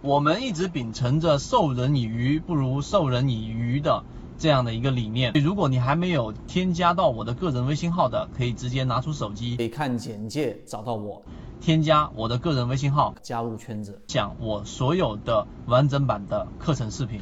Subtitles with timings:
[0.00, 4.04] 我们一直秉承着授人以鱼不如授人以渔的
[4.38, 5.32] 这样的一个理念。
[5.42, 11.20] 如果你还没有添加到我的个人微信号的，可以直接拿出手机，可以看简介找到我，
[11.60, 17.20] 添加我的个人微信号，加入圈子，讲我所有的完整版的课程视频。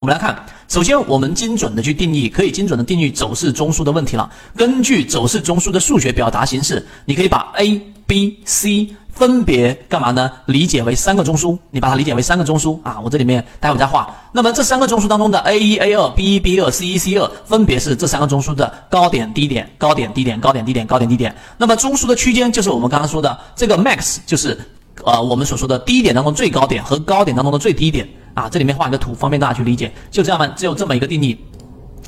[0.00, 4.30] 我们来看，首先我们精准的去定义，可以精准的定义走势中枢的问题了。
[4.54, 10.30] 根据走势中枢的数学表达形式，你可以把 A、B、C 分别干嘛呢？
[10.46, 12.98] 理解为三个中枢，你把它理解为三个中枢啊。
[13.02, 14.14] 我这里面待会再画。
[14.32, 21.34] 那么这三个中枢当中的 A 一、A 二、B 一、B 二、C 一、C 二，分别是这三个中枢的高点、低点、高点、低点、高点、低点、高点、低点。
[21.58, 24.58] 那么中枢的区间就是我们刚刚说的这个 max，就是
[25.04, 28.08] 呃我们所说的低点当中最高点和高点当中的最低点。
[28.32, 29.90] 啊，这里面画一个图，方便大家去理解。
[30.08, 31.36] 就这样嘛，只有这么一个定义，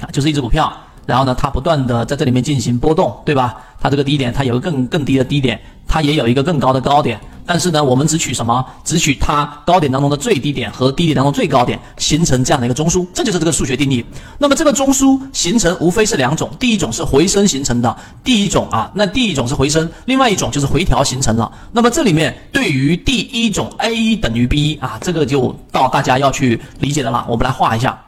[0.01, 0.73] 啊，就是一只股票，
[1.05, 3.57] 然后呢，它不断的在这里面进行波动，对吧？
[3.81, 5.61] 它这个低点，它有个更更低的低点，
[5.93, 7.21] 它也有一个更高的高点。
[7.45, 8.65] 但是呢，我们只取什么？
[8.83, 14.03] 只取它高点当中的最低点和低点当中最高点，形成这样的一个中枢，这就是这个数学定义。
[14.39, 21.53] 那么这个中枢形成无非是两种，第一种是回升形成的，第一种啊，那第一种是回升，另外一种就是回调形成了。
[21.73, 27.27] 那么这里面对于第一种 A 一等于 B 一啊，这个就到大家要去理解的了。
[27.29, 28.01] 我们来画一下。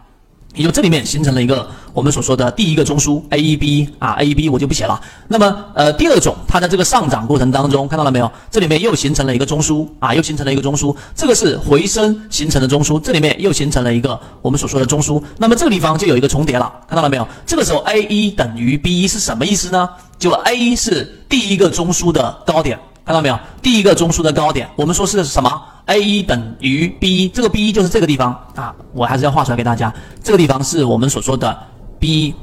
[0.55, 5.00] 也就这里面形成了一个我们所说的第一个中枢 A E B 啊 A E B 我就不写了。
[5.28, 8.30] 那么呃第二种，它在这个上涨过程当中看到了没有？
[8.50, 10.94] 这里面又形成了一个中枢啊，又形成了一个中枢。
[11.14, 15.22] 这个是回升形成的中枢，这里面又形成了一个我们所说的中枢。
[15.38, 17.27] 那么这个地方就有一个重叠了，看到了没有？
[17.44, 19.89] 这个时候 A 一等于 B 一是什么意思呢？
[20.18, 23.39] 就 A 一是第一个中枢的高点，看到没有？
[23.61, 29.92] 第一个中枢的高点，我们说是什么？A 一等于 B 一，这个 B 一就是这个地方啊，我还是要画出来给大家。
[30.22, 31.56] 这个地方是我们所说的
[31.98, 32.34] B 一，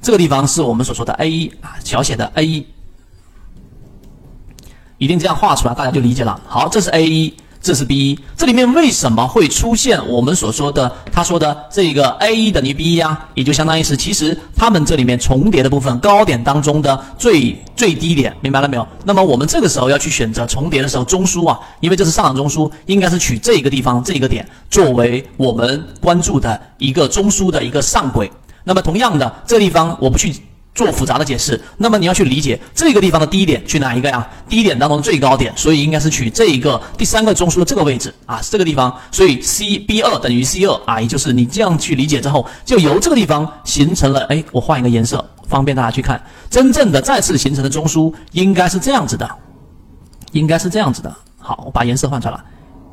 [0.00, 2.66] 这个地方是我们所说的 A 一啊，小写的 A 一，
[4.98, 6.40] 一定这样画出来，大家就理解了。
[6.46, 7.34] 好，这是 A 一。
[7.66, 13.28] 这是 B 一，这里面为什么会出现我们所说的他说的这个 A 一等于 B 一啊？
[13.34, 18.86] 也就相当于是，其实他们这里面重叠的部分，高点当中的最最低点，明白了没有？
[19.04, 28.30] 那么我们这个时候要去选择重叠的时候，中枢啊，因为这是上涨中枢，应该是取这个地方这个点作为我们关注的一个中枢的一个上轨。
[28.62, 30.32] 那么同样的，这地方我不去。
[30.76, 34.28] 做复杂的解释，那么你要去理解这个地方的低点去哪一个呀？
[34.46, 38.94] 低点当中的最高点，所以应该是取这一个第三个中枢的这个位置啊，是这个地方。
[39.10, 44.20] 所以 C B 二等于 C 二啊，也就是你这样去理解之后，就由这个地方形成了。
[44.26, 46.22] 哎，我换一个颜色，方便大家去看。
[46.50, 49.26] 真正的再次形成的中枢应该是这样子的，
[50.32, 51.16] 应该是这样子的。
[51.38, 52.44] 好，我把颜色换出来了，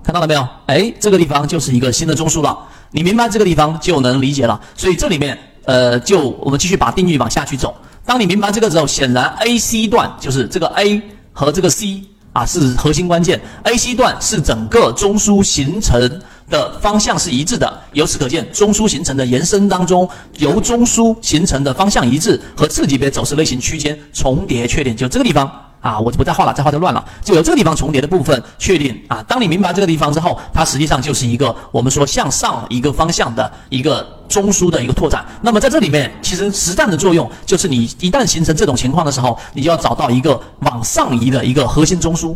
[0.06, 0.48] 看到了没有？
[0.68, 2.58] 哎，这个地方就是一个新的中枢了。
[2.92, 4.62] 你明白这个地方就能理解了。
[4.78, 5.38] 所以这里面。
[5.66, 7.76] 呃，就我们继续把定义往下去走。
[8.06, 11.02] 当你明白这个之后，显然 A C 段就是这个 A
[11.32, 12.04] 和这个 C
[12.34, 13.40] 啊是核心关键。
[13.64, 17.82] A C 段是整个中枢形成的方向是一致的。
[17.94, 25.50] 由此可见，中枢形成的延伸当中，由中枢形成的方向一致和次级别走势类型区间重叠确定，就这个地方。
[25.84, 27.04] 啊，我就不再画了，再画就乱了。
[27.22, 29.24] 就由这个地方重叠的部分确定啊。
[29.28, 35.26] 当你明白这个地方之后，它实际上就是一个我们说向上一个方向的一个中枢的一个拓展。
[35.42, 42.34] 那么在这里面，其实实战的作用就是你一旦形成这种情况的时候，你就要找到一个往上移的一个核心中枢。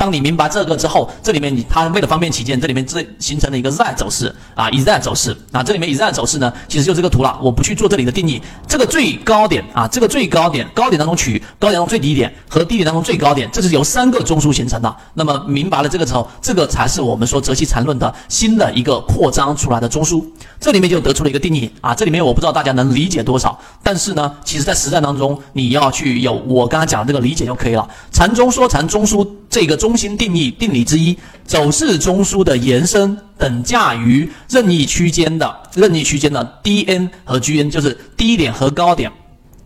[0.00, 8.40] 当你明白这个之后，这里面你它为了方便起见，这里面这形成了一个 Z 走势啊，以 Z 走势啊，这里面以 Z 走势呢，其实就这个图了，我不去做这里的定义。
[8.66, 14.96] 这个最高点啊，这个最高点，高点当中取高点当中最低点和低点当中最高点，这是由三个中枢形成的。
[15.12, 20.24] 那么明白了这个之后，这个才是我们说择期缠论的新的一个扩张出来的中枢。
[20.58, 27.86] 这里面就得出了一个定义啊，这里面我不知道大家能理解多少，但是呢，其实在实战当中你要去有我刚才讲的这个理解就可以了。
[28.10, 29.89] 缠中说缠中枢这个中。
[29.90, 39.10] 中心定义定理之一，走势中枢的延伸等价于任意区间的任意区间的 dn 和 gn，就是低点和高点。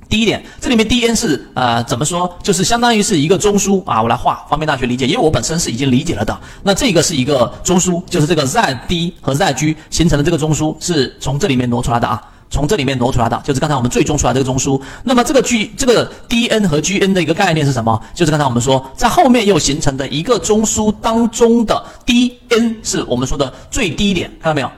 [0.09, 2.39] 低点这里面 dn 是呃怎么说？
[2.43, 6.41] 就是相当于是一个中枢啊，我来画方便大家理解，因为我本身是已经理解了的。
[6.63, 12.19] 那这个是一个中枢，就是这个 zd 和 zg 形成的这个中枢是从这里面挪出来的啊。
[12.55, 14.81] 从这里面挪出来的，就是刚才我们最终出来这个中枢。
[15.03, 18.01] 那么这个 G 这个 dn 和 gn 的一个概念是什么？
[18.15, 24.71] 就是刚才我们说，在后面又形成的一个中枢当中的 dn 是我们说的最低点，看到没有？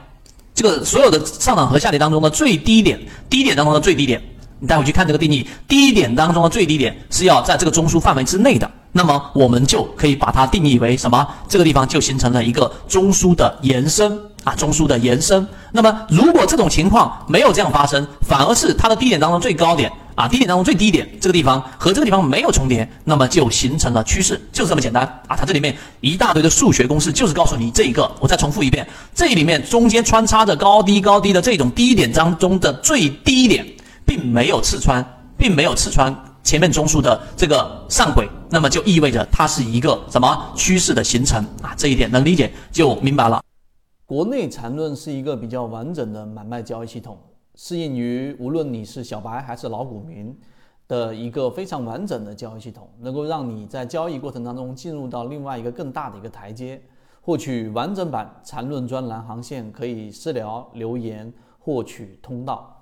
[0.55, 4.19] 这个所有的上涨和下跌当中的最低点，低点当中的最低点，
[4.59, 8.67] 你待会去看这个定义，低点当中的最低点是要在这个中枢范围之内的。
[8.91, 11.27] 那么我们就可以把它定义为什么？
[11.47, 14.19] 这个地方就形成了一个中枢的延伸。
[14.47, 15.45] 啊，中枢的延伸。
[15.73, 25.35] 那么，如果这种情况没有这样发生，反而是它的低点当中最高点啊，低点当中最低点这个地方和这个地方没有重叠，那么就形成了趋势，就是这么简单啊。
[25.35, 28.09] 它这里面一大堆的数学公式，就是告诉你这一个。
[28.21, 33.65] 我再重复一遍，这里面中间穿插着高低高低的这种低点当中的最低点，
[34.05, 35.05] 并没有刺穿，
[35.37, 41.75] 并没有刺穿前面中枢的这个上轨，那么就意味着它是一个什么趋势的形成啊？
[41.75, 43.41] 这一点能理解就明白了。
[44.07, 47.17] 国内缠论是一个比较完整的买卖交易系统。
[47.55, 50.33] 适应于无论你是小白还是老股民
[50.87, 56.81] 的一个非常完整的交易系统，能够让你在交易过程当中进入到另外一个更大的一个台阶。
[57.19, 62.76] 获取完整版缠论专栏航线，可以私聊留言获取通道。